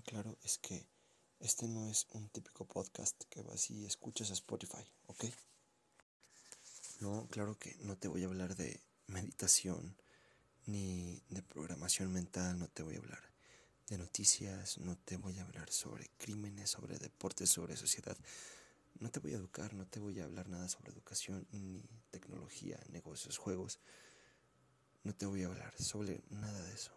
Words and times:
claro 0.00 0.38
es 0.42 0.58
que 0.58 0.86
este 1.40 1.68
no 1.68 1.88
es 1.88 2.06
un 2.12 2.28
típico 2.28 2.64
podcast 2.64 3.20
que 3.28 3.42
vas 3.42 3.70
y 3.70 3.84
escuchas 3.84 4.30
a 4.30 4.34
Spotify, 4.34 4.84
¿ok? 5.06 5.24
No, 7.00 7.26
claro 7.28 7.58
que 7.58 7.76
no 7.80 7.96
te 7.96 8.08
voy 8.08 8.22
a 8.22 8.26
hablar 8.26 8.54
de 8.56 8.80
meditación 9.08 9.96
ni 10.66 11.20
de 11.28 11.42
programación 11.42 12.12
mental, 12.12 12.58
no 12.58 12.68
te 12.68 12.82
voy 12.82 12.94
a 12.94 12.98
hablar 12.98 13.32
de 13.88 13.98
noticias, 13.98 14.78
no 14.78 14.96
te 14.96 15.16
voy 15.16 15.38
a 15.38 15.42
hablar 15.42 15.70
sobre 15.70 16.08
crímenes, 16.16 16.70
sobre 16.70 16.98
deportes, 16.98 17.50
sobre 17.50 17.76
sociedad. 17.76 18.16
No 19.00 19.10
te 19.10 19.18
voy 19.18 19.32
a 19.32 19.36
educar, 19.36 19.74
no 19.74 19.86
te 19.86 19.98
voy 19.98 20.20
a 20.20 20.24
hablar 20.24 20.48
nada 20.48 20.68
sobre 20.68 20.92
educación, 20.92 21.46
ni 21.50 21.82
tecnología, 22.10 22.78
negocios, 22.90 23.36
juegos. 23.36 23.80
No 25.02 25.12
te 25.14 25.26
voy 25.26 25.42
a 25.42 25.46
hablar 25.46 25.74
sobre 25.76 26.22
nada 26.30 26.62
de 26.62 26.72
eso. 26.72 26.92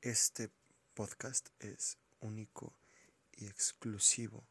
Este 0.00 0.50
podcast 0.94 1.48
es 1.58 1.98
único 2.20 2.72
y 3.32 3.46
exclusivo 3.46 4.46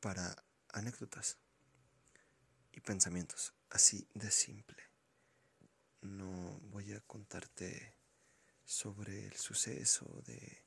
para 0.00 0.42
anécdotas 0.68 1.36
y 2.72 2.80
pensamientos, 2.80 3.52
así 3.68 4.08
de 4.14 4.30
simple. 4.30 4.82
No 6.00 6.58
voy 6.70 6.94
a 6.94 7.00
contarte 7.00 7.94
sobre 8.64 9.26
el 9.26 9.36
suceso 9.36 10.06
de 10.24 10.64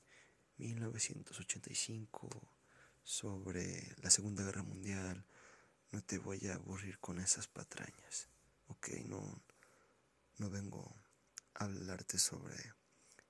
1985, 0.58 2.30
sobre 3.04 3.96
la 4.04 4.12
Segunda 4.12 4.44
Guerra 4.44 4.62
Mundial. 4.62 5.26
No 5.92 6.04
te 6.04 6.20
voy 6.20 6.48
a 6.48 6.56
aburrir 6.56 7.00
con 7.00 7.20
esas 7.20 7.48
patrañas, 7.48 8.30
ok, 8.68 8.90
no, 9.06 9.42
no 10.38 10.52
vengo 10.52 10.96
a 11.56 11.64
hablarte 11.64 12.20
sobre 12.20 12.83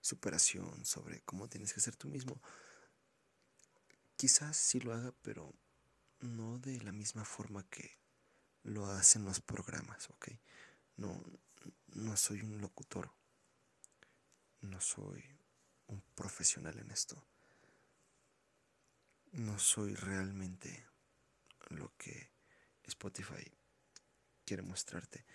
superación, 0.04 0.86
sobre 0.86 1.22
cómo 1.22 1.48
tienes 1.48 1.74
que 1.74 1.80
ser 1.80 1.96
tú 1.96 2.10
mismo. 2.10 2.40
Quizás 4.18 4.58
sí 4.58 4.82
lo 4.82 4.94
haga, 4.94 5.14
pero 5.22 5.54
no 6.20 6.60
de 6.60 6.82
la 6.82 6.92
misma 6.92 7.24
forma 7.24 7.64
que 7.70 7.98
lo 8.64 8.86
hacen 8.86 9.24
los 9.24 9.40
programas, 9.40 10.10
¿ok? 10.10 10.28
No, 10.98 11.24
no 11.96 12.18
soy 12.18 12.42
un 12.42 12.60
locutor, 12.60 13.12
no 14.62 14.82
soy 14.82 15.24
un 15.88 16.02
profesional 16.16 16.78
en 16.80 16.92
esto, 16.92 17.26
no 19.32 19.58
soy 19.58 19.96
realmente 19.96 20.86
lo 21.70 21.96
que 21.98 22.30
Spotify 22.84 23.52
quiere 24.46 24.64
mostrarte. 24.64 25.26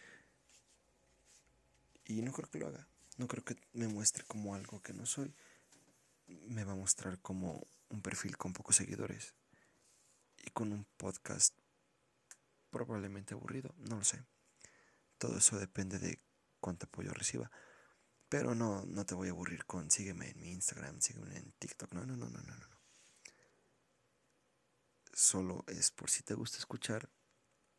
Y 2.05 2.21
no 2.23 2.33
creo 2.33 2.51
que 2.51 2.59
lo 2.59 2.69
haga. 2.69 2.87
No 3.19 3.27
creo 3.27 3.45
que 3.45 3.57
me 3.73 3.89
muestre 3.89 4.25
como 4.25 4.55
algo 4.55 4.81
que 4.81 4.95
no 4.95 5.05
soy. 5.05 5.35
Me 6.27 6.63
va 6.65 6.73
a 6.73 6.77
mostrar 6.77 7.21
como 7.21 7.67
un 7.91 8.01
perfil 8.01 8.37
con 8.37 8.53
pocos 8.53 8.77
seguidores 8.77 9.35
y 10.45 10.51
con 10.51 10.73
un 10.73 10.87
podcast 10.97 11.53
probablemente 12.71 13.35
aburrido, 13.35 13.75
no 13.79 13.97
lo 13.97 14.05
sé. 14.05 14.25
Todo 15.19 15.39
eso 15.39 15.59
depende 15.59 15.99
de 15.99 16.21
cuánto 16.61 16.87
apoyo 16.87 17.13
reciba. 17.13 17.51
Pero 18.29 18.55
no, 18.55 18.85
no 18.87 19.05
te 19.05 19.17
voy 19.17 19.29
a 19.29 19.31
aburrir 19.33 19.65
con 19.65 19.91
sígueme 19.91 20.31
en 20.31 20.41
mi 20.41 20.53
Instagram, 20.53 21.01
sígueme 21.01 21.37
en 21.39 21.51
TikTok. 21.59 21.93
No, 21.95 22.07
no, 22.07 22.17
no, 22.17 22.29
no, 22.29 22.41
no, 22.41 22.57
no. 22.57 22.79
Solo 25.13 25.65
es 25.67 25.91
por 25.91 26.09
si 26.09 26.23
te 26.23 26.35
gusta 26.35 26.59
escuchar 26.59 27.11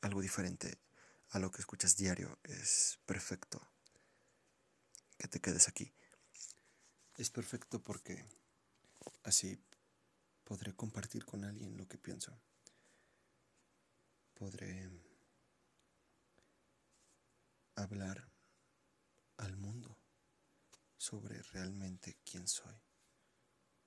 algo 0.01 0.21
diferente 0.21 0.79
a 1.29 1.39
lo 1.39 1.49
que 1.49 1.61
escuchas 1.61 1.95
diario. 1.95 2.39
Es 2.43 2.99
perfecto 3.05 3.61
que 5.19 5.27
te 5.27 5.41
quedes 5.41 5.67
aquí. 5.67 5.93
Es 7.17 7.29
perfecto 7.29 7.83
porque 7.83 8.25
así 9.23 9.61
podré 10.45 10.73
compartir 10.73 11.25
con 11.25 11.43
alguien 11.43 11.77
lo 11.77 11.87
que 11.87 11.97
pienso. 11.97 12.39
Podré 14.33 14.89
hablar 17.75 18.31
al 19.37 19.57
mundo 19.57 19.97
sobre 20.97 21.41
realmente 21.43 22.17
quién 22.23 22.47
soy, 22.47 22.75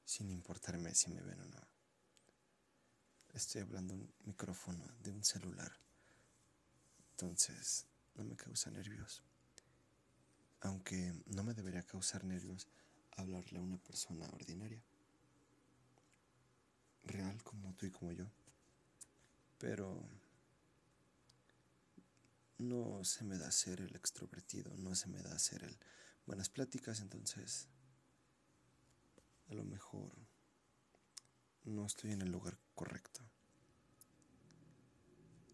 sin 0.05 0.31
importarme 0.31 0.95
si 0.95 1.11
me 1.11 1.23
ven 1.23 1.41
o 1.41 1.47
no. 1.47 1.67
Estoy 3.33 3.63
hablando 3.63 3.95
un 3.95 4.15
micrófono 4.25 4.87
de 4.99 5.11
un 5.11 5.25
celular, 5.25 5.73
entonces 7.13 7.87
no 8.15 8.25
me 8.25 8.37
causa 8.37 8.71
nervios 8.71 9.23
aunque 10.63 11.13
no 11.27 11.43
me 11.43 11.55
debería 11.55 11.83
causar 11.83 12.25
nervios 12.25 12.69
hablarle 13.17 13.59
a 13.59 13.63
una 13.63 13.79
persona 13.79 14.29
ordinaria, 14.33 14.83
real 17.05 17.43
como 17.43 17.75
tú 17.75 17.87
y 17.87 17.91
como 17.91 18.13
yo, 18.13 18.27
pero 19.59 20.09
no 22.59 23.05
se 23.05 23.25
me 23.25 23.39
da 23.39 23.51
ser 23.51 23.81
el 23.81 23.95
extrovertido, 23.97 24.75
no 24.77 24.95
se 24.95 25.09
me 25.09 25.21
da 25.21 25.37
ser 25.39 25.65
el 25.65 25.77
buenas 26.27 26.49
pláticas, 26.49 27.01
entonces 27.01 27.69
a 29.51 29.55
lo 29.55 29.65
mejor 29.65 30.17
no 31.65 31.87
estoy 31.87 32.13
en 32.13 32.23
el 32.23 32.31
lugar 32.31 32.57
correcto. 32.75 33.21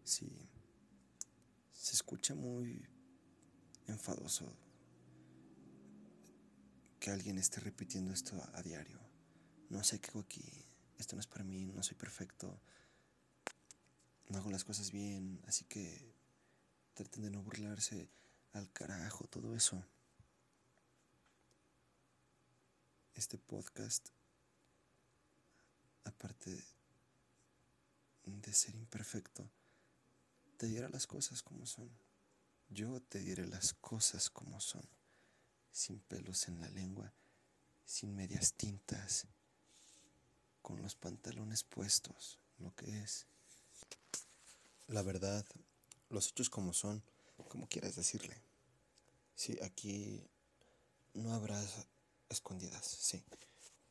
Sí, 0.04 0.48
se 1.72 1.94
escucha 1.94 2.34
muy 2.34 2.86
enfadoso 3.86 4.67
que 6.98 7.10
alguien 7.10 7.38
esté 7.38 7.60
repitiendo 7.60 8.12
esto 8.12 8.42
a, 8.54 8.62
diario. 8.62 9.00
No 9.70 9.82
sé 9.84 10.00
qué 10.00 10.10
hago 10.10 10.20
aquí, 10.20 10.44
esto 10.98 11.16
no 11.16 11.20
es 11.20 11.26
para 11.26 11.44
mí, 11.44 11.66
no 11.66 11.82
soy 11.82 11.96
perfecto, 11.96 12.60
no 14.28 14.38
hago 14.38 14.50
las 14.50 14.64
cosas 14.64 14.90
bien, 14.90 15.40
así 15.46 15.64
que 15.64 16.12
traten 16.94 17.22
de 17.22 17.30
no 17.30 17.42
burlarse 17.42 18.08
al 18.52 18.70
carajo, 18.72 19.26
todo 19.26 19.54
eso. 19.54 19.84
Este 23.14 23.38
podcast, 23.38 24.08
aparte 26.04 26.64
de 28.24 28.52
ser 28.52 28.74
imperfecto, 28.74 29.50
te 30.56 30.66
dirá 30.66 30.88
las 30.88 31.06
cosas 31.06 31.42
como 31.42 31.66
son. 31.66 31.90
Yo 32.70 33.00
te 33.00 33.20
diré 33.20 33.46
las 33.46 33.74
cosas 33.74 34.30
como 34.30 34.60
son 34.60 34.97
sin 35.78 36.00
pelos 36.00 36.48
en 36.48 36.58
la 36.58 36.68
lengua, 36.70 37.12
sin 37.84 38.12
medias 38.12 38.52
tintas, 38.54 39.28
con 40.60 40.82
los 40.82 40.96
pantalones 40.96 41.62
puestos, 41.62 42.40
lo 42.58 42.74
que 42.74 42.86
es. 43.00 43.26
La 44.88 45.02
verdad, 45.02 45.46
los 46.10 46.30
hechos 46.30 46.50
como 46.50 46.72
son, 46.72 47.00
como 47.48 47.68
quieras 47.68 47.94
decirle. 47.94 48.36
Sí, 49.36 49.56
aquí 49.62 50.20
no 51.14 51.32
habrá 51.32 51.64
escondidas, 52.28 52.84
sí. 52.84 53.22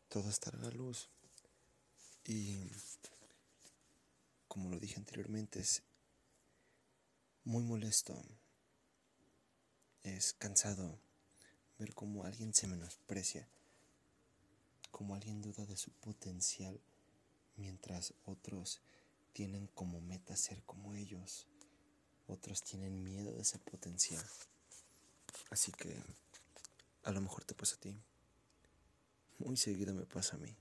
Todo 0.10 0.30
estará 0.30 0.58
a 0.58 0.64
la 0.64 0.72
luz. 0.72 1.08
Y 2.26 2.70
como 4.50 4.70
lo 4.70 4.78
dije 4.78 4.98
anteriormente, 4.98 5.62
es 5.62 5.84
muy 7.46 7.64
molesto. 7.64 8.22
Es 10.04 10.34
cansado 10.34 11.07
ver 11.78 11.94
cómo 11.94 12.24
alguien 12.24 12.54
se 12.54 12.68
menosprecia, 12.68 13.48
cómo 14.92 15.16
alguien 15.16 15.42
duda 15.42 15.66
de 15.66 15.78
su 15.78 15.92
potencial, 15.92 16.80
mientras 17.56 18.14
otros 18.26 18.82
tienen 19.34 19.68
como 19.68 20.02
meta 20.02 20.36
ser 20.36 20.64
como 20.64 20.94
ellos, 20.94 21.48
otros 22.28 22.64
tienen 22.64 23.04
miedo 23.04 23.32
de 23.32 23.42
ese 23.42 23.60
potencial. 23.60 24.26
Así 25.50 25.72
que 25.72 26.02
a 27.04 27.12
lo 27.12 27.22
mejor 27.22 27.46
te 27.46 27.54
pasa 27.54 27.76
a 27.76 27.80
ti, 27.80 27.98
muy 29.40 29.56
seguido 29.56 29.94
me 29.94 30.06
pasa 30.06 30.36
a 30.36 30.40
mí. 30.40 30.56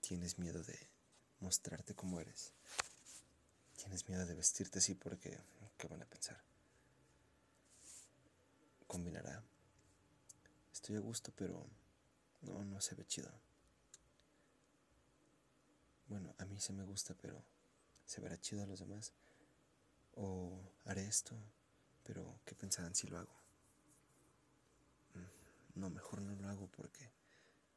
Tienes 0.00 0.38
miedo 0.38 0.62
de 0.62 0.78
mostrarte 1.40 1.94
como 1.94 2.20
eres. 2.20 2.52
Tienes 3.76 4.08
miedo 4.08 4.26
de 4.26 4.34
vestirte 4.34 4.78
así 4.78 4.94
porque, 4.94 5.38
¿qué 5.78 5.88
van 5.88 6.02
a 6.02 6.06
pensar? 6.06 6.51
Combinará. 8.92 9.42
Estoy 10.70 10.96
a 10.96 11.00
gusto, 11.00 11.32
pero 11.34 11.66
no, 12.42 12.62
no 12.62 12.78
se 12.82 12.94
ve 12.94 13.06
chido. 13.06 13.32
Bueno, 16.08 16.34
a 16.36 16.44
mí 16.44 16.60
se 16.60 16.74
me 16.74 16.84
gusta, 16.84 17.14
pero 17.14 17.42
se 18.04 18.20
verá 18.20 18.38
chido 18.38 18.62
a 18.62 18.66
los 18.66 18.80
demás. 18.80 19.14
O 20.14 20.60
haré 20.84 21.06
esto, 21.06 21.34
pero 22.04 22.38
¿qué 22.44 22.54
pensarán 22.54 22.94
si 22.94 23.06
lo 23.06 23.16
hago? 23.16 23.34
Mm, 25.14 25.80
no, 25.80 25.88
mejor 25.88 26.20
no 26.20 26.36
lo 26.36 26.48
hago 26.50 26.66
porque 26.66 27.10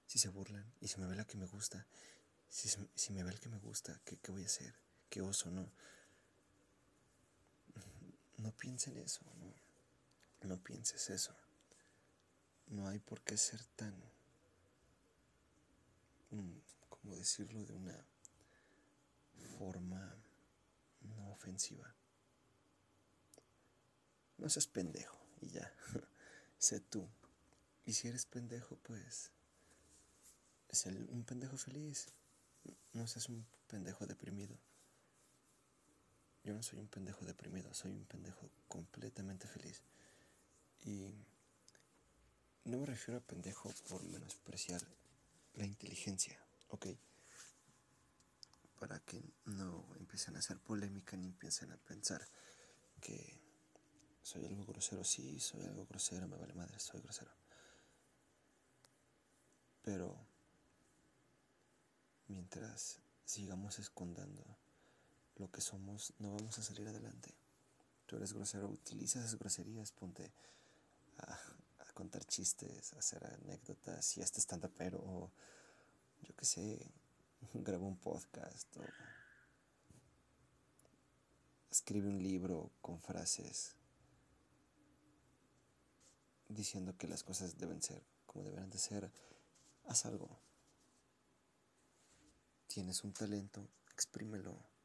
si 0.05 0.19
se 0.19 0.27
burlan 0.27 0.69
y 0.81 0.89
si 0.89 0.99
me 0.99 1.07
ve 1.07 1.15
la 1.15 1.23
que 1.23 1.37
me 1.37 1.45
gusta, 1.45 1.87
si, 2.49 2.67
si 2.93 3.13
me 3.13 3.23
ve 3.23 3.31
el 3.31 3.39
que 3.39 3.47
me 3.47 3.59
gusta, 3.59 4.01
¿qué, 4.03 4.17
¿qué 4.17 4.33
voy 4.33 4.43
a 4.43 4.47
hacer? 4.47 4.75
¿Qué 5.09 5.21
oso? 5.21 5.49
No. 5.49 5.71
No 8.37 8.51
piensen 8.51 8.97
eso, 8.97 9.21
no. 9.39 9.64
No 10.41 10.57
pienses 10.61 11.09
eso. 11.09 11.35
no 12.67 12.87
hay 12.87 12.99
por 12.99 13.21
qué 13.21 13.37
ser 13.37 13.63
tan, 13.75 13.93
mm, 16.31 16.57
¿cómo 16.89 17.15
decirlo 17.15 17.63
de 17.63 17.73
una 17.73 18.05
forma 19.57 20.15
no 21.01 21.31
ofensiva? 21.31 21.93
No 24.37 24.49
seas 24.49 24.67
pendejo 24.67 25.17
y 25.41 25.49
ya, 25.49 25.71
sé 26.57 26.79
tú. 26.79 27.07
Y 27.85 27.93
si 27.93 28.07
eres 28.07 28.25
pendejo, 28.25 28.77
pues, 28.77 29.31
es 30.69 30.85
un 30.85 31.23
pendejo 31.23 31.57
feliz. 31.57 32.07
No 32.93 33.07
seas 33.07 33.29
un 33.29 33.45
pendejo 33.67 34.05
deprimido. 34.07 34.57
Yo 36.43 36.53
no 36.53 36.61
soy 36.63 36.79
un 36.79 36.87
pendejo 36.87 37.25
deprimido, 37.25 37.73
soy 37.73 37.91
un 37.91 38.05
pendejo 38.05 38.49
completamente 38.67 39.47
feliz. 39.47 39.83
Y 40.85 41.13
no 42.65 42.77
me 42.77 42.85
refiero 42.85 43.19
a 43.19 43.23
pendejo 43.23 43.73
por 43.89 44.03
menospreciar 44.03 44.81
la 45.55 45.65
inteligencia, 45.65 46.39
¿ok? 46.69 46.87
Para 48.79 48.99
que 48.99 49.23
no 49.45 49.83
empiecen 49.95 50.35
a 50.35 50.39
hacer 50.39 50.59
polémica 50.59 51.17
ni 51.17 51.25
empiecen 51.25 51.71
a 51.71 51.77
pensar 51.77 52.27
que 53.01 53.39
soy 54.21 54.45
algo 54.45 54.63
grosero. 54.65 55.03
Sí, 55.03 55.39
soy 55.39 55.65
algo 55.65 55.87
grosero, 55.87 56.27
me 56.27 56.37
vale 56.37 56.53
madre, 56.53 56.77
soy 56.79 57.01
grosero. 57.01 57.31
Pero 59.81 60.15
mientras 62.27 62.99
sigamos 63.23 63.79
escondiendo 63.79 64.43
lo 65.37 65.49
que 65.51 65.61
somos, 65.61 66.13
no 66.19 66.31
vamos 66.31 66.59
a 66.59 66.63
salir 66.63 66.87
adelante. 66.87 67.33
Tú 68.05 68.17
eres 68.17 68.33
grosero, 68.33 68.67
utiliza 68.69 69.19
esas 69.19 69.39
groserías, 69.39 69.91
ponte 69.91 70.31
a, 71.19 71.39
contar 71.93 72.25
chistes, 72.25 72.93
a 72.93 72.99
hacer 72.99 73.25
anécdotas, 73.25 74.05
si 74.05 74.19
este 74.19 74.41
stand 74.41 74.69
pero 74.77 74.99
o 74.99 75.31
yo 76.23 76.35
qué 76.35 76.45
sé, 76.45 76.91
graba 77.53 77.85
un 77.85 77.97
podcast 77.97 78.75
o 78.77 78.83
escribe 81.71 82.09
un 82.09 82.21
libro 82.21 82.71
con 82.81 82.99
frases 82.99 83.75
diciendo 86.49 86.97
que 86.97 87.07
las 87.07 87.23
cosas 87.23 87.57
deben 87.57 87.81
ser 87.81 88.03
como 88.25 88.43
deben 88.43 88.69
de 88.69 88.77
ser, 88.77 89.09
haz 89.87 90.05
algo. 90.05 90.37
Tienes 92.67 93.05
un 93.05 93.13
talento, 93.13 93.65
exprímelo 93.93 94.75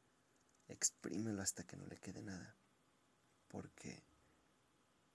exprímelo 0.71 1.41
hasta 1.41 1.65
que 1.65 1.77
no 1.77 1.85
le 1.85 1.97
quede 1.97 2.21
nada. 2.21 2.55
Porque 3.49 4.03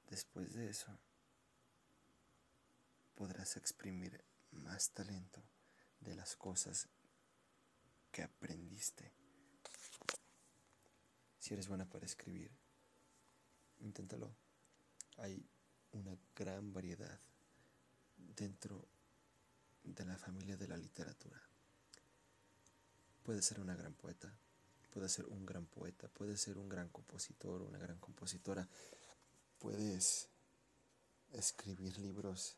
después 0.09 0.55
de 0.55 0.71
eso 0.71 0.99
podrás 3.17 3.57
exprimir 3.57 4.23
más 4.53 4.91
talento 4.91 5.43
de 6.01 6.15
las 6.15 6.37
cosas 6.37 6.89
que 8.13 8.23
aprendiste. 8.23 9.13
Si 11.39 11.55
eres 11.55 11.67
buena 11.67 11.89
para 11.89 12.05
escribir, 12.07 12.51
inténtalo. 13.81 14.37
Hay 15.17 15.45
una 15.93 16.17
gran 16.35 16.73
variedad 16.73 17.19
dentro 18.17 18.87
de 19.83 20.05
la 20.05 20.19
familia 20.19 20.57
de 20.57 20.69
la 20.69 20.77
literatura. 20.77 21.41
Puedes 23.23 23.47
ser 23.47 23.61
una 23.61 23.75
gran 23.75 23.95
poeta, 23.95 24.39
puedes 24.93 25.13
ser 25.13 25.27
un 25.27 25.47
gran 25.47 25.67
poeta, 25.67 26.09
puedes 26.09 26.41
ser 26.41 26.59
un 26.59 26.69
gran 26.69 26.91
compositor, 26.91 27.63
una 27.63 27.79
gran 27.79 27.99
compositora, 27.99 28.69
puedes 29.59 30.29
escribir 31.33 31.99
libros 31.99 32.57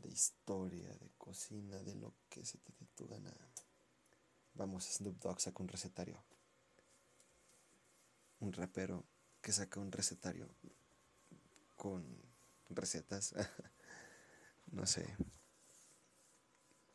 de 0.00 0.08
historia, 0.08 0.94
de 0.96 1.10
cocina, 1.18 1.76
de 1.82 1.94
lo 1.94 2.14
que 2.28 2.44
se 2.44 2.58
te 2.58 2.72
dé 2.78 2.86
tu 2.94 3.06
gana. 3.06 3.34
Vamos, 4.54 4.84
Snoop 4.84 5.18
Dogg 5.20 5.40
saca 5.40 5.62
un 5.62 5.68
recetario. 5.68 6.22
Un 8.40 8.52
rapero 8.52 9.04
que 9.40 9.52
saca 9.52 9.80
un 9.80 9.92
recetario 9.92 10.48
con 11.76 12.04
recetas. 12.70 13.34
no 14.72 14.86
sé. 14.86 15.16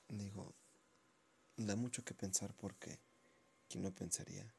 Digo, 0.10 0.54
da 1.58 1.76
mucho 1.76 2.04
que 2.04 2.14
pensar 2.14 2.54
porque 2.56 3.00
¿quién 3.68 3.84
no 3.84 3.94
pensaría? 3.94 4.54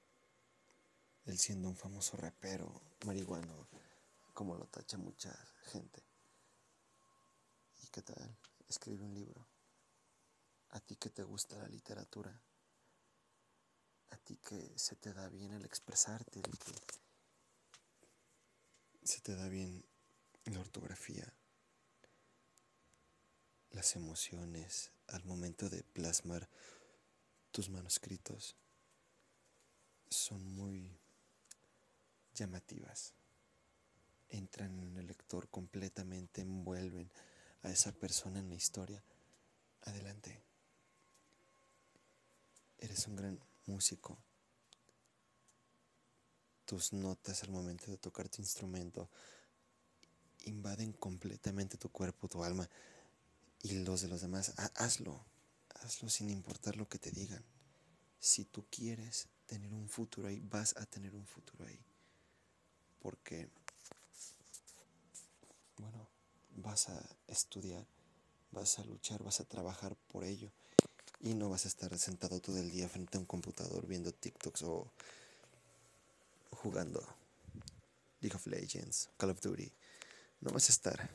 él 1.26 1.38
siendo 1.38 1.68
un 1.68 1.76
famoso 1.76 2.16
rapero 2.16 2.80
marihuano, 3.04 3.68
como 4.32 4.54
lo 4.54 4.66
tacha 4.66 4.96
mucha 4.96 5.36
gente. 5.64 6.02
¿Y 7.96 8.02
qué 8.02 8.12
tal? 8.12 8.36
Escribe 8.68 9.04
un 9.04 9.14
libro. 9.14 9.48
A 10.68 10.80
ti 10.80 10.96
que 10.96 11.08
te 11.08 11.22
gusta 11.22 11.56
la 11.56 11.66
literatura, 11.66 12.42
a 14.10 14.16
ti 14.18 14.36
que 14.36 14.78
se 14.78 14.96
te 14.96 15.14
da 15.14 15.30
bien 15.30 15.54
el 15.54 15.64
expresarte, 15.64 16.42
se 19.02 19.20
te 19.22 19.34
da 19.34 19.48
bien 19.48 19.82
la 20.44 20.60
ortografía, 20.60 21.32
las 23.70 23.96
emociones 23.96 24.92
al 25.06 25.24
momento 25.24 25.70
de 25.70 25.82
plasmar 25.82 26.50
tus 27.50 27.70
manuscritos 27.70 28.56
son 30.10 30.44
muy 30.54 31.00
llamativas. 32.34 33.14
Entran 34.28 34.80
en 34.80 34.98
el 34.98 35.06
lector 35.06 35.48
completamente, 35.48 36.42
envuelven 36.42 37.10
a 37.66 37.70
esa 37.70 37.92
persona 37.92 38.38
en 38.38 38.48
la 38.48 38.54
historia. 38.54 39.02
Adelante. 39.82 40.40
Eres 42.78 43.06
un 43.06 43.16
gran 43.16 43.40
músico. 43.66 44.18
Tus 46.64 46.92
notas 46.92 47.42
al 47.42 47.50
momento 47.50 47.90
de 47.90 47.96
tocar 47.96 48.28
tu 48.28 48.40
instrumento 48.42 49.10
invaden 50.44 50.92
completamente 50.92 51.76
tu 51.76 51.90
cuerpo, 51.90 52.28
tu 52.28 52.42
alma 52.44 52.68
y 53.62 53.72
los 53.84 54.00
de 54.00 54.08
los 54.08 54.20
demás. 54.20 54.52
Hazlo, 54.74 55.24
hazlo 55.74 56.08
sin 56.08 56.30
importar 56.30 56.76
lo 56.76 56.88
que 56.88 56.98
te 56.98 57.10
digan. 57.10 57.44
Si 58.20 58.44
tú 58.44 58.66
quieres 58.70 59.28
tener 59.46 59.72
un 59.72 59.88
futuro 59.88 60.28
ahí, 60.28 60.40
vas 60.40 60.76
a 60.76 60.86
tener 60.86 61.14
un 61.14 61.26
futuro 61.26 61.64
ahí 61.66 61.84
porque, 63.06 63.48
bueno, 65.76 66.05
vas 66.56 66.88
a 66.88 67.02
estudiar, 67.28 67.86
vas 68.52 68.78
a 68.78 68.84
luchar, 68.84 69.22
vas 69.22 69.40
a 69.40 69.44
trabajar 69.44 69.96
por 70.12 70.24
ello 70.24 70.50
y 71.20 71.34
no 71.34 71.48
vas 71.48 71.64
a 71.64 71.68
estar 71.68 71.96
sentado 71.98 72.40
todo 72.40 72.58
el 72.58 72.70
día 72.70 72.88
frente 72.88 73.16
a 73.16 73.20
un 73.20 73.26
computador 73.26 73.86
viendo 73.86 74.12
TikToks 74.12 74.62
o 74.62 74.90
jugando 76.50 77.02
League 78.20 78.36
of 78.36 78.46
Legends, 78.46 79.10
Call 79.16 79.30
of 79.30 79.40
Duty. 79.40 79.70
No 80.40 80.50
vas 80.50 80.68
a 80.68 80.72
estar 80.72 81.10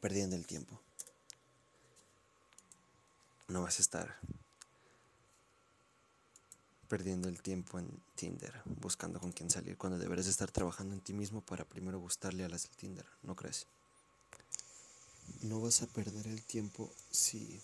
perdiendo 0.00 0.36
el 0.36 0.46
tiempo. 0.46 0.80
No 3.48 3.62
vas 3.62 3.78
a 3.78 3.82
estar 3.82 4.18
perdiendo 6.88 7.28
el 7.28 7.42
tiempo 7.42 7.78
en 7.78 7.88
Tinder, 8.14 8.62
buscando 8.64 9.18
con 9.18 9.32
quién 9.32 9.50
salir, 9.50 9.76
cuando 9.76 9.98
deberes 9.98 10.26
estar 10.26 10.50
trabajando 10.50 10.94
en 10.94 11.00
ti 11.00 11.12
mismo 11.12 11.40
para 11.40 11.64
primero 11.64 11.98
gustarle 11.98 12.44
a 12.44 12.48
las 12.48 12.64
del 12.64 12.76
Tinder, 12.76 13.06
¿no 13.22 13.34
crees? 13.34 13.66
No 15.42 15.60
vas 15.60 15.82
a 15.82 15.86
perder 15.86 16.26
el 16.26 16.42
tiempo 16.42 16.90
si 17.10 17.60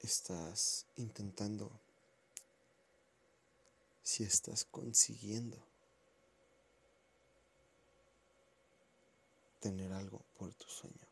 estás 0.00 0.86
intentando, 0.96 1.70
si 4.02 4.24
estás 4.24 4.64
consiguiendo 4.64 5.58
tener 9.60 9.92
algo 9.92 10.22
por 10.38 10.54
tu 10.54 10.68
sueño. 10.68 11.08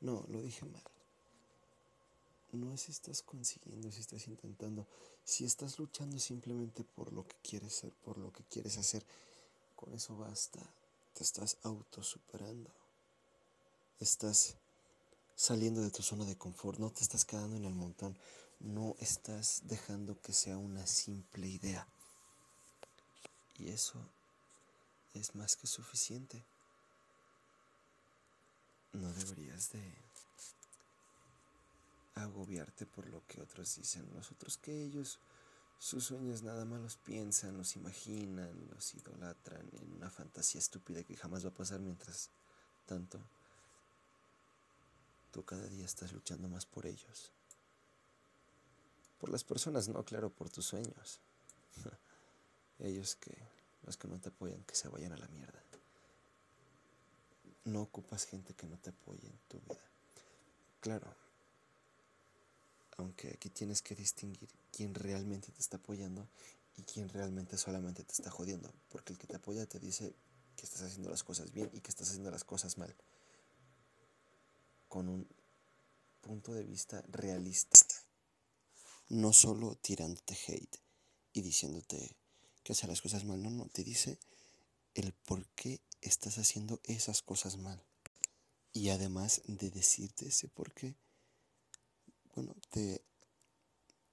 No, 0.00 0.24
lo 0.28 0.40
dije 0.42 0.64
mal 0.64 0.82
no 2.52 2.72
es 2.72 2.82
si 2.82 2.92
estás 2.92 3.22
consiguiendo, 3.22 3.90
si 3.90 4.00
estás 4.00 4.26
intentando, 4.26 4.86
si 5.24 5.44
estás 5.44 5.78
luchando 5.78 6.18
simplemente 6.18 6.82
por 6.82 7.12
lo 7.12 7.26
que 7.26 7.36
quieres 7.42 7.74
ser, 7.74 7.92
por 7.92 8.16
lo 8.16 8.32
que 8.32 8.42
quieres 8.44 8.78
hacer, 8.78 9.04
con 9.76 9.92
eso 9.92 10.16
basta. 10.16 10.60
Te 11.12 11.24
estás 11.24 11.58
autosuperando. 11.62 12.70
Estás 14.00 14.56
saliendo 15.34 15.82
de 15.82 15.90
tu 15.90 16.02
zona 16.02 16.24
de 16.24 16.36
confort, 16.36 16.78
no 16.78 16.90
te 16.90 17.02
estás 17.02 17.24
quedando 17.24 17.56
en 17.56 17.64
el 17.64 17.74
montón, 17.74 18.16
no 18.60 18.96
estás 19.00 19.62
dejando 19.64 20.20
que 20.20 20.32
sea 20.32 20.56
una 20.56 20.86
simple 20.86 21.48
idea. 21.48 21.86
Y 23.56 23.70
eso 23.70 24.00
es 25.14 25.34
más 25.34 25.56
que 25.56 25.66
suficiente. 25.66 26.44
No 28.92 29.12
deberías 29.12 29.70
de 29.72 29.82
agobiarte 32.14 32.86
por 32.86 33.08
lo 33.08 33.26
que 33.26 33.40
otros 33.40 33.76
dicen. 33.76 34.12
Nosotros 34.14 34.56
que 34.58 34.84
ellos, 34.84 35.18
sus 35.78 36.04
sueños 36.04 36.42
nada 36.42 36.64
más 36.64 36.80
los 36.80 36.96
piensan, 36.96 37.56
los 37.56 37.76
imaginan, 37.76 38.68
los 38.70 38.94
idolatran 38.94 39.68
en 39.72 39.92
una 39.92 40.10
fantasía 40.10 40.60
estúpida 40.60 41.02
que 41.04 41.16
jamás 41.16 41.44
va 41.44 41.50
a 41.50 41.54
pasar 41.54 41.80
mientras 41.80 42.30
tanto. 42.86 43.20
Tú 45.30 45.44
cada 45.44 45.66
día 45.66 45.84
estás 45.84 46.12
luchando 46.12 46.48
más 46.48 46.66
por 46.66 46.86
ellos. 46.86 47.32
Por 49.18 49.30
las 49.30 49.44
personas, 49.44 49.88
no, 49.88 50.04
claro, 50.04 50.30
por 50.30 50.48
tus 50.50 50.66
sueños. 50.66 51.20
ellos 52.78 53.16
que, 53.16 53.36
los 53.84 53.96
que 53.96 54.08
no 54.08 54.18
te 54.20 54.28
apoyan, 54.28 54.62
que 54.64 54.74
se 54.74 54.88
vayan 54.88 55.12
a 55.12 55.16
la 55.16 55.28
mierda. 55.28 55.62
No 57.64 57.82
ocupas 57.82 58.24
gente 58.24 58.54
que 58.54 58.66
no 58.66 58.78
te 58.78 58.90
apoye 58.90 59.26
en 59.26 59.38
tu 59.48 59.60
vida. 59.60 59.82
Claro, 60.80 61.14
aunque 62.98 63.28
aquí 63.28 63.48
tienes 63.50 63.82
que 63.82 63.94
distinguir 63.94 64.48
quién 64.72 64.94
realmente 64.94 65.50
te 65.52 65.60
está 65.60 65.76
apoyando 65.76 66.28
y 66.76 66.82
quién 66.82 67.08
realmente 67.08 67.56
solamente 67.56 68.04
te 68.04 68.12
está 68.12 68.30
jodiendo, 68.30 68.72
porque 68.88 69.12
el 69.12 69.18
que 69.18 69.26
te 69.26 69.36
apoya 69.36 69.66
te 69.66 69.78
dice 69.78 70.14
que 70.56 70.64
estás 70.64 70.82
haciendo 70.82 71.08
las 71.10 71.22
cosas 71.22 71.52
bien 71.52 71.70
y 71.72 71.80
que 71.80 71.90
estás 71.90 72.08
haciendo 72.08 72.30
las 72.30 72.44
cosas 72.44 72.78
mal, 72.78 72.94
con 74.88 75.08
un 75.08 75.28
punto 76.20 76.52
de 76.52 76.64
vista 76.64 77.02
realista, 77.08 77.78
no 79.08 79.32
solo 79.32 79.76
tirándote 79.76 80.36
hate 80.46 80.78
y 81.32 81.42
diciéndote 81.42 82.16
que 82.62 82.72
haces 82.72 82.88
las 82.88 83.00
cosas 83.00 83.24
mal, 83.24 83.42
no, 83.42 83.50
no, 83.50 83.66
te 83.66 83.84
dice 83.84 84.18
el 84.94 85.12
por 85.12 85.46
qué 85.50 85.80
estás 86.00 86.38
haciendo 86.38 86.80
esas 86.84 87.22
cosas 87.22 87.56
mal. 87.56 87.82
Y 88.72 88.90
además 88.90 89.42
de 89.46 89.70
decirte 89.70 90.28
ese 90.28 90.48
por 90.48 90.72
qué, 90.72 90.94
bueno, 92.34 92.54
te 92.70 93.02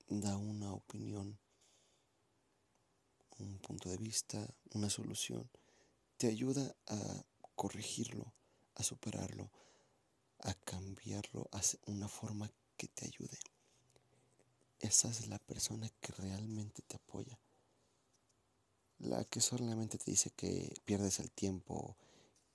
da 0.08 0.38
una 0.38 0.74
opinión, 0.74 1.38
un 3.38 3.60
punto 3.60 3.90
de 3.90 3.98
vista, 3.98 4.48
una 4.74 4.90
solución. 4.90 5.50
Te 6.18 6.28
ayuda 6.28 6.76
a 6.88 7.26
corregirlo, 7.56 8.34
a 8.76 8.84
superarlo, 8.84 9.52
a 10.40 10.54
cambiarlo 10.54 11.50
a 11.52 11.62
una 11.88 12.08
forma 12.08 12.52
que 12.78 12.88
te 12.88 13.06
ayude. 13.06 13.38
Esa 14.80 15.10
es 15.10 15.28
la 15.28 15.40
persona 15.40 15.90
que 16.02 16.12
realmente 16.14 16.82
te 16.82 16.98
apoya. 16.98 17.40
La 19.00 19.24
que 19.26 19.42
solamente 19.42 19.98
te 19.98 20.12
dice 20.12 20.30
que 20.32 20.74
pierdes 20.86 21.20
el 21.20 21.32
tiempo, 21.32 21.96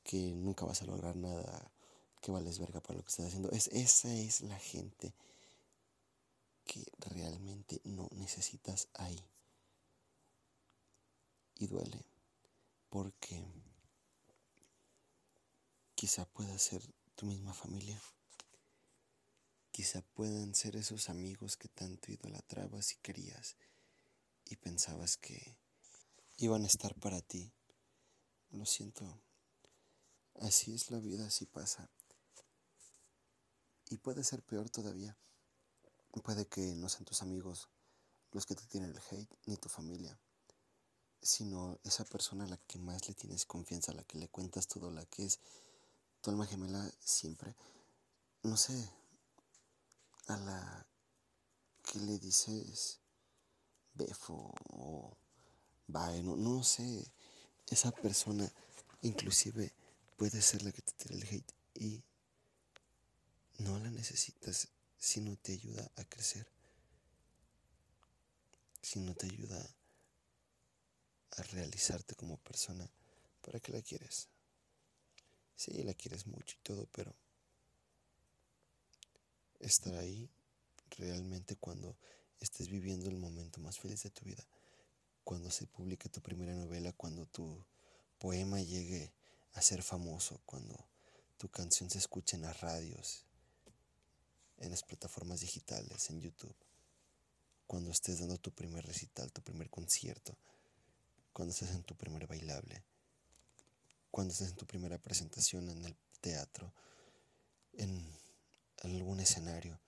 que 0.02 0.34
nunca 0.34 0.64
vas 0.64 0.82
a 0.82 0.86
lograr 0.86 1.16
nada, 1.16 1.72
que 2.20 2.30
vales 2.30 2.58
verga 2.58 2.80
para 2.80 2.98
lo 2.98 3.02
que 3.02 3.10
estás 3.10 3.26
haciendo. 3.26 3.50
Es, 3.50 3.68
esa 3.68 4.12
es 4.14 4.42
la 4.42 4.58
gente 4.58 5.14
que 6.64 6.84
realmente 6.98 7.80
no 7.84 8.08
necesitas 8.12 8.88
ahí. 8.94 9.20
Y 11.56 11.66
duele 11.66 12.04
porque 12.88 13.44
quizá 15.94 16.24
pueda 16.26 16.58
ser 16.58 16.82
tu 17.20 17.26
misma 17.26 17.52
familia. 17.52 18.00
Quizá 19.72 20.00
puedan 20.00 20.54
ser 20.54 20.74
esos 20.76 21.10
amigos 21.10 21.58
que 21.58 21.68
tanto 21.68 22.10
idolatrabas 22.10 22.92
y 22.92 22.96
querías 23.02 23.58
y 24.46 24.56
pensabas 24.56 25.18
que 25.18 25.58
iban 26.38 26.64
a 26.64 26.66
estar 26.66 26.94
para 26.94 27.20
ti. 27.20 27.52
Lo 28.52 28.64
siento. 28.64 29.20
Así 30.36 30.72
es 30.72 30.90
la 30.90 30.98
vida, 30.98 31.26
así 31.26 31.44
pasa. 31.44 31.90
Y 33.90 33.98
puede 33.98 34.24
ser 34.24 34.42
peor 34.42 34.70
todavía. 34.70 35.18
Puede 36.24 36.46
que 36.46 36.74
no 36.74 36.88
sean 36.88 37.04
tus 37.04 37.20
amigos 37.20 37.68
los 38.32 38.46
que 38.46 38.54
te 38.54 38.64
tienen 38.64 38.92
el 38.92 39.02
hate, 39.10 39.36
ni 39.44 39.58
tu 39.58 39.68
familia, 39.68 40.18
sino 41.20 41.78
esa 41.84 42.06
persona 42.06 42.44
a 42.44 42.48
la 42.48 42.56
que 42.56 42.78
más 42.78 43.08
le 43.08 43.14
tienes 43.14 43.44
confianza, 43.44 43.92
a 43.92 43.96
la 43.96 44.04
que 44.04 44.16
le 44.16 44.28
cuentas 44.28 44.68
todo, 44.68 44.90
la 44.90 45.04
que 45.04 45.26
es 45.26 45.38
tu 46.20 46.30
alma 46.30 46.46
gemela 46.46 46.90
siempre. 46.98 47.54
No 48.42 48.56
sé, 48.56 48.88
a 50.28 50.36
la 50.36 50.86
que 51.82 51.98
le 51.98 52.18
dices 52.18 53.00
befo 53.94 54.54
o 54.70 55.16
bye, 55.86 56.22
no, 56.22 56.36
no 56.36 56.62
sé, 56.62 57.04
esa 57.68 57.90
persona 57.90 58.50
inclusive 59.02 59.72
puede 60.16 60.40
ser 60.40 60.62
la 60.62 60.72
que 60.72 60.82
te 60.82 60.92
tira 60.92 61.14
el 61.16 61.22
hate 61.24 61.54
y 61.74 62.02
no 63.58 63.78
la 63.78 63.90
necesitas 63.90 64.68
si 64.98 65.20
no 65.20 65.36
te 65.36 65.52
ayuda 65.52 65.90
a 65.96 66.04
crecer, 66.04 66.46
si 68.82 69.00
no 69.00 69.14
te 69.14 69.26
ayuda 69.26 69.58
a 71.36 71.42
realizarte 71.42 72.14
como 72.14 72.36
persona, 72.38 72.88
¿para 73.40 73.60
qué 73.60 73.72
la 73.72 73.82
quieres? 73.82 74.28
Sí, 75.70 75.84
la 75.84 75.94
quieres 75.94 76.26
mucho 76.26 76.56
y 76.58 76.62
todo, 76.64 76.88
pero 76.90 77.14
estar 79.60 79.94
ahí 79.94 80.28
realmente 80.98 81.54
cuando 81.54 81.96
estés 82.40 82.68
viviendo 82.68 83.08
el 83.08 83.16
momento 83.16 83.60
más 83.60 83.78
feliz 83.78 84.02
de 84.02 84.10
tu 84.10 84.24
vida, 84.24 84.44
cuando 85.22 85.48
se 85.48 85.68
publique 85.68 86.08
tu 86.08 86.20
primera 86.20 86.54
novela, 86.54 86.92
cuando 86.94 87.24
tu 87.26 87.64
poema 88.18 88.60
llegue 88.60 89.12
a 89.52 89.62
ser 89.62 89.84
famoso, 89.84 90.40
cuando 90.44 90.76
tu 91.38 91.48
canción 91.48 91.88
se 91.88 91.98
escuche 91.98 92.34
en 92.34 92.42
las 92.42 92.60
radios, 92.60 93.24
en 94.58 94.70
las 94.70 94.82
plataformas 94.82 95.38
digitales, 95.38 96.10
en 96.10 96.20
YouTube, 96.20 96.56
cuando 97.68 97.92
estés 97.92 98.18
dando 98.18 98.38
tu 98.38 98.50
primer 98.50 98.84
recital, 98.84 99.30
tu 99.30 99.40
primer 99.40 99.70
concierto, 99.70 100.36
cuando 101.32 101.54
estés 101.54 101.70
en 101.70 101.84
tu 101.84 101.94
primer 101.94 102.26
bailable, 102.26 102.82
cuando 104.10 104.32
estés 104.32 104.50
en 104.50 104.56
tu 104.56 104.66
primera 104.66 104.98
presentación 104.98 105.68
en 105.68 105.84
el 105.84 105.96
teatro, 106.20 106.72
en 107.74 108.12
algún 108.82 109.20
escenario, 109.20 109.80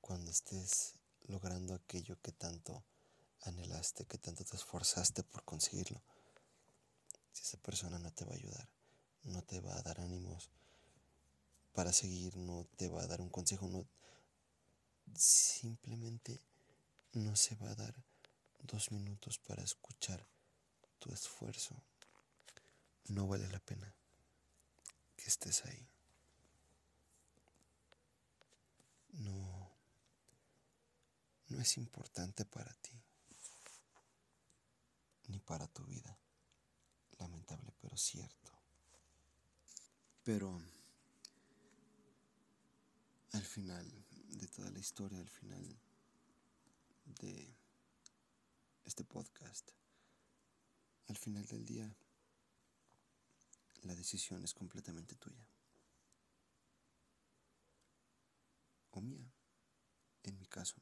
cuando 0.00 0.30
estés 0.30 0.94
logrando 1.28 1.74
aquello 1.74 2.20
que 2.20 2.32
tanto 2.32 2.84
anhelaste, 3.42 4.06
que 4.06 4.18
tanto 4.18 4.44
te 4.44 4.56
esforzaste 4.56 5.22
por 5.22 5.44
conseguirlo. 5.44 6.02
Si 7.32 7.42
esa 7.42 7.58
persona 7.58 7.98
no 7.98 8.12
te 8.12 8.24
va 8.24 8.32
a 8.32 8.36
ayudar, 8.36 8.68
no 9.22 9.42
te 9.42 9.60
va 9.60 9.76
a 9.76 9.82
dar 9.82 10.00
ánimos, 10.00 10.50
para 11.72 11.92
seguir, 11.92 12.36
no 12.36 12.66
te 12.76 12.88
va 12.88 13.02
a 13.02 13.06
dar 13.06 13.20
un 13.20 13.30
consejo, 13.30 13.68
no 13.68 13.86
simplemente 15.14 16.40
no 17.12 17.36
se 17.36 17.54
va 17.56 17.70
a 17.70 17.74
dar 17.74 17.94
dos 18.62 18.90
minutos 18.92 19.38
para 19.38 19.62
escuchar 19.62 20.26
tu 21.00 21.12
esfuerzo. 21.12 21.74
No 23.08 23.26
vale 23.26 23.48
la 23.48 23.58
pena 23.58 23.92
que 25.16 25.24
estés 25.24 25.64
ahí. 25.64 25.88
No, 29.14 29.70
no 31.48 31.60
es 31.60 31.76
importante 31.76 32.44
para 32.44 32.72
ti, 32.74 32.92
ni 35.26 35.40
para 35.40 35.66
tu 35.66 35.84
vida. 35.84 36.16
Lamentable, 37.18 37.72
pero 37.80 37.96
cierto. 37.96 38.52
Pero 40.22 40.62
al 43.32 43.42
final 43.42 43.90
de 44.28 44.46
toda 44.48 44.70
la 44.70 44.78
historia, 44.78 45.18
al 45.18 45.28
final 45.28 45.80
de 47.04 47.54
este 48.84 49.04
podcast, 49.04 49.70
al 51.10 51.18
final 51.18 51.44
del 51.46 51.66
día, 51.66 51.92
la 53.82 53.96
decisión 53.96 54.44
es 54.44 54.54
completamente 54.54 55.16
tuya. 55.16 55.44
O 58.92 59.00
mía, 59.00 59.28
en 60.22 60.38
mi 60.38 60.46
caso, 60.46 60.76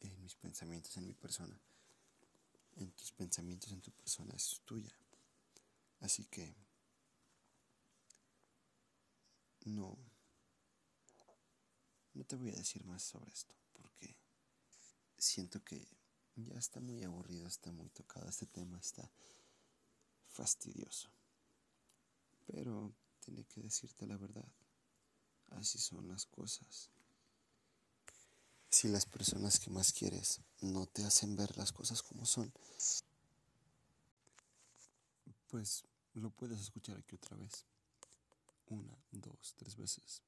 en 0.00 0.20
mis 0.20 0.34
pensamientos, 0.34 0.96
en 0.96 1.06
mi 1.06 1.14
persona. 1.14 1.58
En 2.76 2.90
tus 2.92 3.12
pensamientos, 3.12 3.70
en 3.70 3.80
tu 3.80 3.92
persona, 3.92 4.34
es 4.34 4.60
tuya. 4.64 4.92
Así 6.00 6.24
que 6.24 6.54
no 9.66 9.96
no 12.14 12.24
te 12.24 12.34
voy 12.34 12.48
a 12.48 12.56
decir 12.56 12.84
más 12.84 13.02
sobre 13.02 13.30
esto 13.30 13.54
porque 13.72 14.16
siento 15.16 15.62
que 15.62 15.97
ya 16.46 16.58
está 16.58 16.80
muy 16.80 17.02
aburrido, 17.02 17.46
está 17.46 17.72
muy 17.72 17.88
tocado 17.90 18.28
este 18.28 18.46
tema, 18.46 18.78
está 18.78 19.10
fastidioso. 20.28 21.08
Pero 22.46 22.92
tiene 23.20 23.44
que 23.44 23.60
decirte 23.60 24.06
la 24.06 24.16
verdad. 24.16 24.48
Así 25.50 25.78
son 25.78 26.08
las 26.08 26.26
cosas. 26.26 26.90
Si 28.70 28.88
las 28.88 29.06
personas 29.06 29.58
que 29.58 29.70
más 29.70 29.92
quieres 29.92 30.40
no 30.60 30.86
te 30.86 31.04
hacen 31.04 31.36
ver 31.36 31.56
las 31.56 31.72
cosas 31.72 32.02
como 32.02 32.26
son, 32.26 32.52
pues 35.48 35.84
lo 36.14 36.30
puedes 36.30 36.60
escuchar 36.60 36.98
aquí 36.98 37.16
otra 37.16 37.36
vez. 37.36 37.64
Una, 38.66 38.98
dos, 39.12 39.54
tres 39.56 39.76
veces 39.76 40.22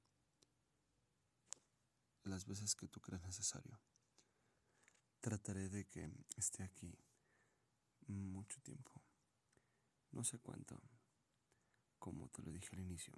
las 2.25 2.47
veces 2.47 2.75
que 2.75 2.87
tú 2.89 3.01
creas 3.01 3.23
necesario. 3.23 3.79
Trataré 5.21 5.69
de 5.69 5.87
que 5.87 6.11
esté 6.39 6.63
aquí 6.63 6.97
mucho 8.07 8.59
tiempo. 8.63 8.91
No 10.13 10.25
sé 10.25 10.39
cuánto, 10.39 10.81
como 11.99 12.31
te 12.31 12.43
lo 12.43 12.51
dije 12.51 12.75
al 12.75 12.81
inicio, 12.81 13.13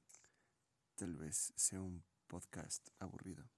tal 0.97 1.14
vez 1.14 1.52
sea 1.54 1.80
un 1.80 2.04
podcast 2.26 2.88
aburrido 2.99 3.49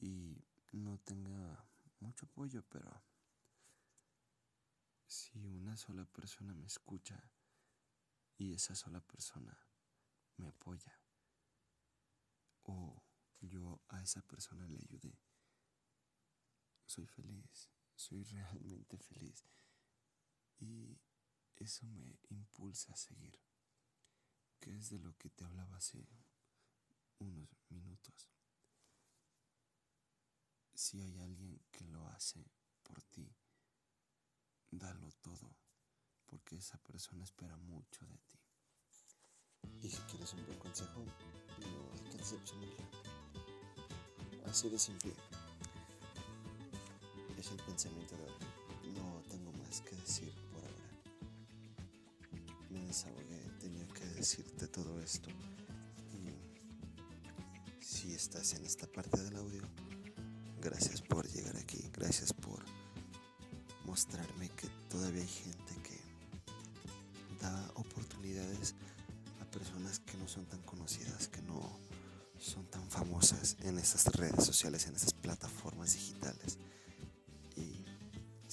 y 0.00 0.40
no 0.70 0.98
tenga 0.98 1.68
mucho 1.98 2.26
apoyo, 2.26 2.62
pero 2.68 3.02
si 5.08 5.44
una 5.46 5.76
sola 5.76 6.04
persona 6.04 6.54
me 6.54 6.66
escucha 6.66 7.20
y 8.38 8.52
esa 8.52 8.76
sola 8.76 9.00
persona 9.00 9.58
me 10.36 10.46
apoya 10.46 10.96
o 12.62 13.02
yo 13.40 13.80
a 13.88 14.00
esa 14.00 14.22
persona 14.22 14.68
le 14.68 14.78
ayudé, 14.78 15.18
soy 16.86 17.06
feliz, 17.06 17.70
soy 17.94 18.24
realmente 18.24 18.98
feliz 18.98 19.44
y 20.58 20.98
eso 21.56 21.86
me 21.86 22.18
impulsa 22.30 22.92
a 22.92 22.96
seguir, 22.96 23.38
que 24.60 24.76
es 24.76 24.90
de 24.90 24.98
lo 24.98 25.16
que 25.16 25.30
te 25.30 25.44
hablaba 25.44 25.76
hace 25.76 26.06
unos 27.18 27.48
minutos. 27.68 28.28
Si 30.74 31.00
hay 31.00 31.18
alguien 31.20 31.64
que 31.70 31.84
lo 31.86 32.06
hace 32.08 32.44
por 32.82 33.00
ti, 33.02 33.32
dalo 34.70 35.10
todo, 35.22 35.56
porque 36.26 36.56
esa 36.56 36.78
persona 36.78 37.22
espera 37.24 37.56
mucho 37.56 38.04
de 38.06 38.18
ti. 38.18 38.38
Y 39.82 39.90
si 39.90 40.02
quieres 40.02 40.32
un 40.34 40.44
buen 40.46 40.58
consejo, 40.58 41.04
no 41.04 41.92
hay 41.92 42.00
que 42.10 42.18
decepcionarla. 42.18 42.90
Así 44.46 44.68
de 44.68 44.78
simple. 44.78 45.14
Es 47.44 47.50
el 47.50 47.58
pensamiento 47.58 48.16
de 48.16 48.22
hoy. 48.22 48.94
No 48.94 49.22
tengo 49.28 49.52
más 49.52 49.82
que 49.82 49.94
decir 49.96 50.32
por 50.50 50.64
ahora. 50.64 50.88
Me 52.70 52.80
desahogué, 52.86 53.50
tenía 53.60 53.86
que 53.88 54.06
decirte 54.06 54.66
todo 54.66 54.98
esto. 55.02 55.28
Y 56.10 57.84
si 57.84 58.14
estás 58.14 58.54
en 58.54 58.64
esta 58.64 58.86
parte 58.86 59.20
del 59.20 59.36
audio, 59.36 59.60
gracias 60.62 61.02
por 61.02 61.28
llegar 61.28 61.54
aquí, 61.58 61.90
gracias 61.92 62.32
por 62.32 62.64
mostrarme 63.84 64.48
que 64.48 64.68
todavía 64.88 65.20
hay 65.20 65.28
gente 65.28 65.74
que 65.82 66.00
da 67.42 67.72
oportunidades 67.74 68.74
a 69.42 69.44
personas 69.50 69.98
que 69.98 70.16
no 70.16 70.26
son 70.28 70.46
tan 70.46 70.62
conocidas, 70.62 71.28
que 71.28 71.42
no 71.42 71.78
son 72.38 72.64
tan 72.70 72.88
famosas 72.88 73.58
en 73.60 73.78
estas 73.78 74.06
redes 74.14 74.46
sociales, 74.46 74.86
en 74.86 74.94
estas 74.94 75.12
plataformas 75.12 75.92
digitales. 75.92 76.56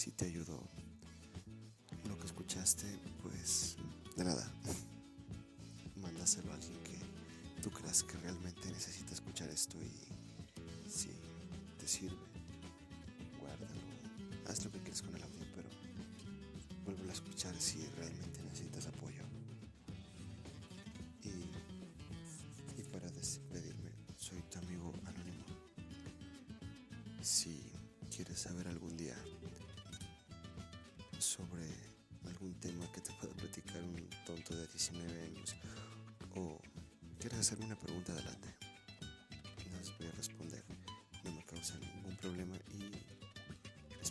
Si 0.02 0.10
te 0.10 0.26
ayudó 0.26 0.60
lo 2.10 2.18
que 2.18 2.26
escuchaste, 2.26 2.88
pues 3.22 3.76
de 4.18 4.24
nada, 4.24 4.52
mándaselo 6.02 6.52
a 6.52 6.56
alguien 6.56 6.82
que 6.82 7.62
tú 7.62 7.70
creas 7.70 8.02
que 8.02 8.18
realmente 8.18 8.72
necesita 8.72 9.14
escuchar 9.14 9.52
esto 9.52 9.78
y 9.78 10.90
si 10.90 11.12
te 11.78 11.88
sirve, 11.88 12.18
guárdalo 13.40 13.80
haz 14.48 14.66
lo 14.66 14.72
que 14.72 14.80
quieras 14.80 15.04
con 15.04 15.16
el 15.16 15.22
audio, 15.22 15.46
pero 15.56 15.70
vuelvo 16.84 17.08
a 17.08 17.14
escuchar 17.14 17.56
si 17.62 17.86
realmente 17.96 18.42
necesitas. 18.42 18.88
Sobre 31.32 31.64
algún 32.26 32.54
tema 32.60 32.92
que 32.92 33.00
te 33.00 33.14
pueda 33.14 33.34
platicar 33.36 33.82
un 33.82 34.10
tonto 34.26 34.54
de 34.54 34.68
19 34.68 35.24
años 35.24 35.56
o 36.36 36.60
quieres 37.20 37.40
hacerme 37.40 37.68
una 37.68 37.80
pregunta 37.80 38.12
adelante, 38.12 38.50
no 39.72 39.98
voy 39.98 40.08
a 40.08 40.12
responder, 40.12 40.62
no 41.24 41.32
me 41.32 41.46
causa 41.46 41.80
ningún 41.80 42.18
problema 42.18 42.58
y 42.74 42.92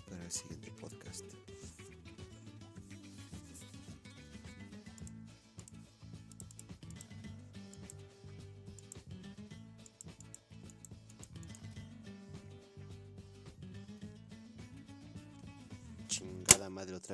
para 0.08 0.24
el 0.24 0.30
siguiente 0.32 0.70
podcast. 0.80 1.26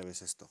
Vez 0.07 0.21
esto. 0.21 0.49